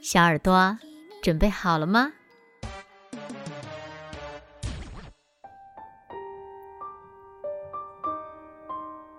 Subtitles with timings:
[0.00, 0.78] 小耳朵，
[1.22, 2.12] 准备好了吗？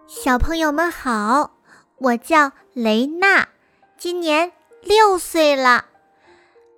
[0.08, 1.52] 小朋友们好，
[1.98, 3.50] 我叫雷娜，
[3.98, 5.86] 今年六岁了。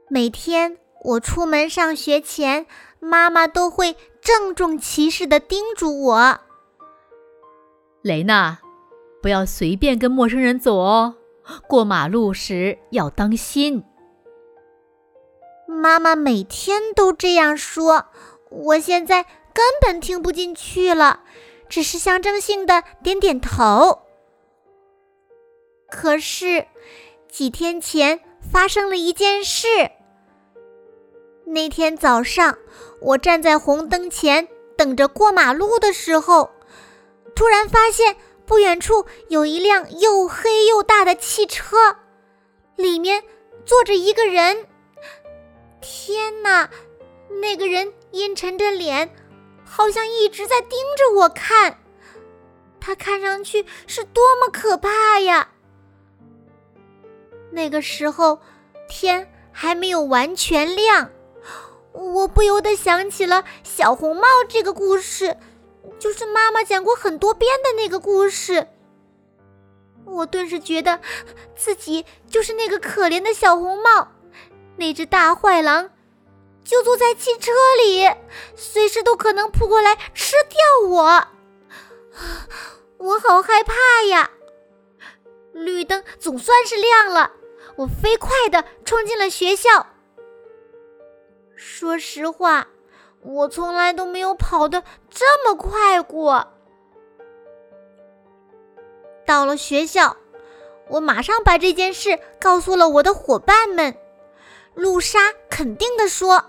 [0.09, 2.65] 每天我出门上学前，
[2.99, 6.39] 妈妈都会郑重其事的叮嘱我
[8.01, 8.59] ：“雷娜，
[9.21, 11.15] 不要随便跟陌生人走哦，
[11.67, 13.83] 过马路时要当心。”
[15.71, 18.05] 妈妈每天都这样说，
[18.49, 21.21] 我现在根本听不进去了，
[21.69, 24.01] 只是象征性的点点头。
[25.89, 26.67] 可是
[27.29, 28.19] 几天前
[28.51, 29.67] 发生了一件事。
[31.45, 32.57] 那天早上，
[32.99, 36.51] 我站在红灯前等着过马路的时候，
[37.33, 41.95] 突然发现不远处有一辆又黑又大的汽车，
[42.75, 43.23] 里面
[43.65, 44.67] 坐着一个人。
[45.81, 46.69] 天哪，
[47.41, 49.13] 那个人阴沉着脸，
[49.65, 51.79] 好像一直在盯着我看。
[52.79, 55.49] 他看上去是多么可怕呀！
[57.51, 58.39] 那个时候
[58.87, 61.11] 天还没有完全亮，
[61.91, 65.37] 我不由得想起了小红帽这个故事，
[65.99, 68.67] 就是妈妈讲过很多遍的那个故事。
[70.05, 70.99] 我顿时觉得
[71.55, 74.11] 自己就是那个可怜的小红帽。
[74.81, 75.91] 那只大坏狼
[76.63, 77.51] 就坐在汽车
[77.85, 78.09] 里，
[78.55, 81.27] 随时都可能扑过来吃掉我。
[82.97, 83.75] 我好害怕
[84.09, 84.31] 呀！
[85.53, 87.31] 绿灯总算是亮了，
[87.75, 89.85] 我飞快地冲进了学校。
[91.55, 92.67] 说实话，
[93.21, 96.53] 我从来都没有跑得这么快过。
[99.27, 100.17] 到了学校，
[100.87, 103.95] 我马上把这件事告诉了我的伙伴们。
[104.73, 106.45] 露莎肯定地说：“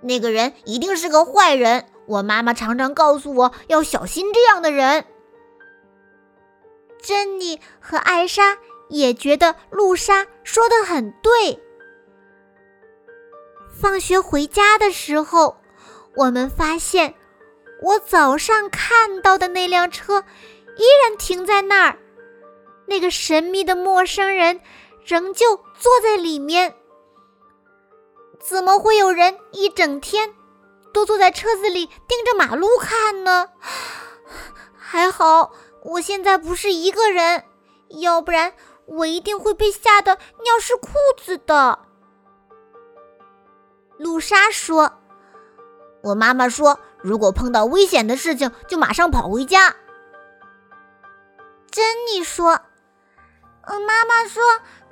[0.00, 1.86] 那个人一定是个坏人。
[2.06, 5.04] 我妈妈常常告诉我要小心这样的人。”
[7.02, 11.60] 珍妮和艾莎也觉得露莎说的很对。
[13.80, 15.56] 放学回家的时候，
[16.16, 17.14] 我们发现
[17.82, 20.24] 我早上看到的那辆车
[20.78, 21.98] 依然停在那儿，
[22.86, 24.60] 那个神秘的陌生人
[25.04, 26.74] 仍旧坐在里面。
[28.40, 30.34] 怎么会有人一整天
[30.92, 33.48] 都坐在车子里盯着马路看呢？
[34.78, 35.52] 还好
[35.82, 37.44] 我现在不是一个人，
[38.00, 38.54] 要不然
[38.86, 41.80] 我一定会被吓得尿湿裤子的。
[43.98, 44.92] 露莎说
[46.02, 49.74] ：“我妈妈说，如果碰到危险的事情，就马上跑回家。”
[51.70, 52.60] 珍妮说
[53.66, 54.42] ：“嗯，妈妈说。”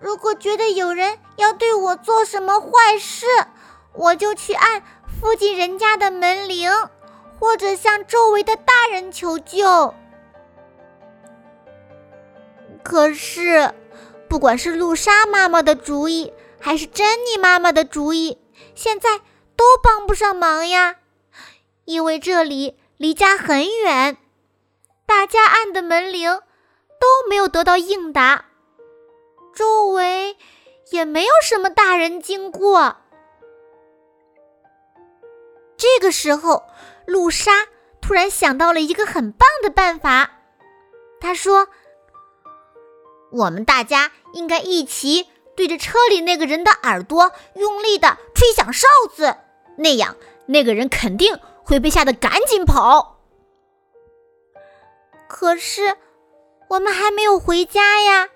[0.01, 3.25] 如果觉得有人要对我做什么坏事，
[3.95, 4.83] 我就去按
[5.19, 6.71] 附近人家的门铃，
[7.41, 9.95] 或者向周围的大人求救。
[12.83, 13.73] 可是，
[14.29, 18.37] 不管是露莎妈妈的主意，还是珍妮妈妈的主意，
[18.75, 19.21] 现在
[19.57, 20.97] 都帮不上忙呀，
[21.87, 24.19] 因为这里离家很远，
[25.07, 26.43] 大家按的门铃
[27.01, 28.45] 都没有得到应答。
[29.55, 30.37] 周围
[30.91, 32.97] 也没有什么大人经过。
[35.77, 36.65] 这个时候，
[37.07, 37.69] 露莎
[38.01, 40.31] 突然想到了一个很棒的办法。
[41.21, 41.69] 她说
[43.33, 49.37] ：“我们大家应该一起对着车里那个人的耳朵用力的吹响哨子，
[49.79, 50.17] 那样
[50.47, 53.21] 那个人肯定会被吓得赶紧跑。”
[55.29, 55.97] 可是，
[56.69, 58.29] 我们还没有回家呀。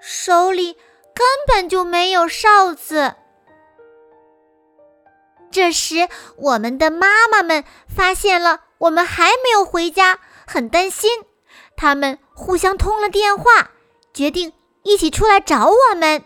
[0.00, 0.74] 手里
[1.14, 3.14] 根本就没有哨子。
[5.50, 11.10] 这时，我们的妈妈们发现了我们还没有回家，很担心。
[11.76, 13.70] 他们互相通了电话，
[14.12, 14.52] 决定
[14.82, 16.24] 一起出来找我们。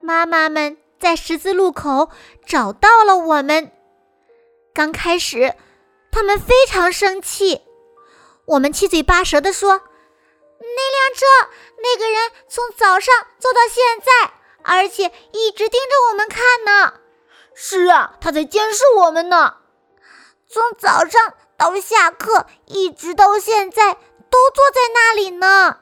[0.00, 2.10] 妈妈们在十字路口
[2.46, 3.70] 找到了我们。
[4.72, 5.54] 刚开始，
[6.10, 7.60] 他们非常生气。
[8.46, 9.82] 我们七嘴八舌地说。
[10.62, 11.50] 那辆车，
[11.82, 14.32] 那个人从早上坐到现在，
[14.62, 16.94] 而且一直盯着我们看呢。
[17.54, 19.56] 是啊，他在监视我们呢。
[20.48, 25.78] 从早上到下课，一直到现在，都坐在那里呢。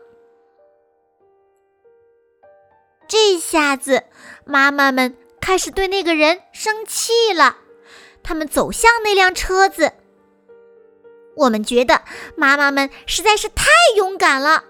[3.06, 4.04] 这下子，
[4.44, 7.56] 妈妈们开始对那个人生气了。
[8.22, 9.92] 他们走向那辆车子。
[11.36, 12.02] 我们觉得
[12.36, 14.64] 妈妈们实在是太勇敢了。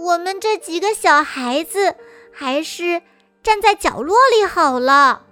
[0.00, 1.94] 我们这几个小孩子
[2.32, 3.02] 还是
[3.42, 5.26] 站在角落里好了。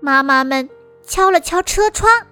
[0.00, 0.68] 妈妈们
[1.06, 2.26] 敲了敲车窗。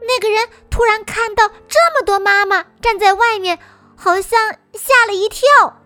[0.00, 3.58] 那个人突然看到这么多妈妈站在外面，
[3.94, 5.82] 好像吓了一跳。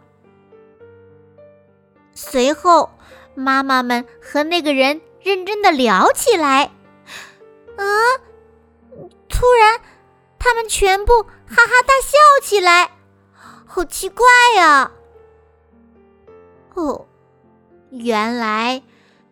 [2.15, 2.93] 随后，
[3.35, 6.71] 妈妈们和那个人认真的聊起来。
[7.77, 7.85] 啊！
[9.29, 9.81] 突然，
[10.45, 12.91] 他们全部哈哈大笑起来，
[13.65, 14.91] 好奇怪呀！
[16.75, 17.07] 哦，
[17.91, 18.83] 原来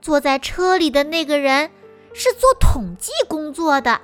[0.00, 1.72] 坐在车里的那个人
[2.14, 4.00] 是做统计工作的，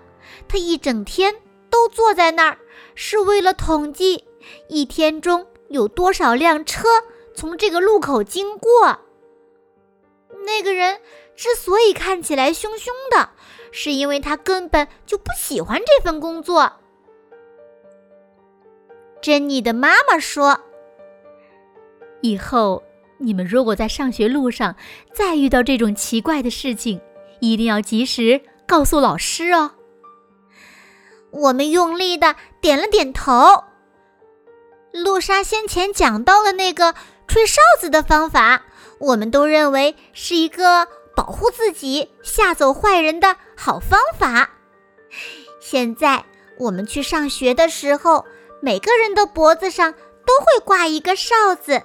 [0.49, 1.37] 他一整天
[1.71, 2.59] 都坐在那儿，
[2.97, 4.25] 是为了统计
[4.69, 6.89] 一天中有多少辆车
[7.37, 8.99] 从这个路口经过。
[10.45, 11.01] 那个人
[11.37, 13.31] 之所以看起来凶凶的。
[13.73, 16.73] 是因为他根本就不喜欢这份工作。
[19.27, 20.61] 珍妮的妈妈说
[22.23, 22.81] ：“以后
[23.19, 24.77] 你们如果在上学路上
[25.13, 27.01] 再遇到这种奇怪的事情，
[27.41, 29.73] 一定要及时告诉老师哦。”
[31.35, 33.65] 我们用力的点了点头。
[34.93, 36.95] 露莎先前讲到的那个
[37.27, 38.63] 吹哨子的方法，
[39.01, 40.87] 我们都认为是一个。
[41.17, 44.51] 保护自己、吓走坏人的好方法。
[45.63, 46.23] 现在
[46.59, 48.27] 我们去上学的时候，
[48.61, 51.83] 每个人的脖子上都会挂一个哨子。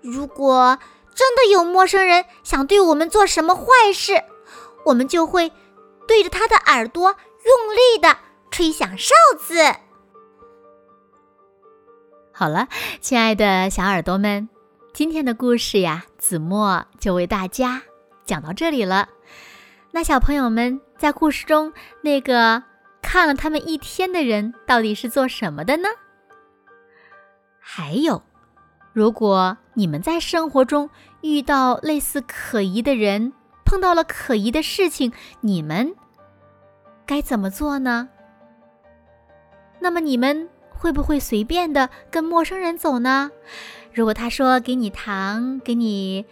[0.00, 0.78] 如果
[1.14, 4.22] 真的有陌生人想对我们做什么坏事，
[4.86, 5.52] 我们就会
[6.06, 7.14] 对着他的耳朵
[7.44, 8.16] 用力的
[8.50, 9.56] 吹响哨子。
[12.32, 12.68] 好了，
[13.00, 14.48] 亲爱的小耳朵们，
[14.94, 17.82] 今天的故事呀，子墨就为大家。
[18.24, 19.08] 讲到这里了，
[19.90, 22.62] 那小朋友们在故事中那个
[23.12, 25.88] 看了他们一天的人到底是做什么的呢？
[27.58, 28.22] 还有，
[28.92, 30.88] 如果你们在生活中
[31.20, 33.32] 遇到类似可疑的人，
[33.64, 35.92] 碰到了可疑的事情，你们
[37.04, 38.10] 该怎么做呢？
[39.80, 43.32] 那么你们会不会随便的跟陌生人走呢？
[43.92, 46.24] 如果他说给你糖，给你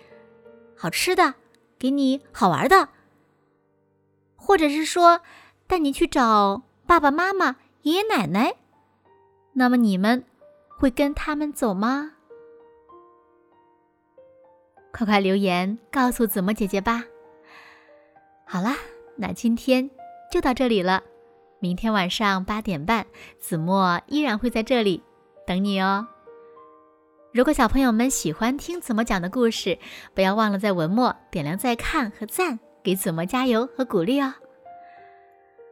[0.77, 1.35] 好吃的。
[1.77, 2.91] 给你好玩的，
[4.37, 5.23] 或者是说
[5.67, 8.55] 带你去找爸爸妈妈、爷爷奶奶，
[9.53, 10.25] 那么你们
[10.69, 12.13] 会跟他们走吗？
[14.91, 17.05] 快快留言告诉子墨姐姐吧。
[18.47, 18.75] 好啦，
[19.17, 19.91] 那今天
[20.33, 21.03] 就到这里了。
[21.61, 23.07] 明天晚上八点半，
[23.39, 25.03] 子墨依然会在这里
[25.47, 26.09] 等你哦。
[27.35, 29.79] 如果小朋友们喜欢听子墨讲的故事，
[30.15, 34.33] 不要忘了在文末点亮再看和赞，给子墨加油和鼓励哦。